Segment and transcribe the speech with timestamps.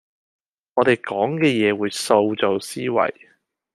[0.73, 3.11] 我地講嘅嘢會塑造思想